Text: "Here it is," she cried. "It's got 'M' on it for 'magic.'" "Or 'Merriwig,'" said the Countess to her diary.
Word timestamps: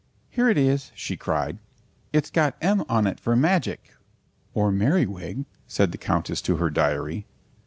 "Here 0.31 0.49
it 0.49 0.57
is," 0.57 0.91
she 0.95 1.15
cried. 1.15 1.59
"It's 2.11 2.31
got 2.31 2.57
'M' 2.59 2.81
on 2.89 3.05
it 3.05 3.19
for 3.19 3.35
'magic.'" 3.35 3.93
"Or 4.55 4.71
'Merriwig,'" 4.71 5.45
said 5.67 5.91
the 5.91 5.99
Countess 5.99 6.41
to 6.41 6.55
her 6.55 6.71
diary. 6.71 7.27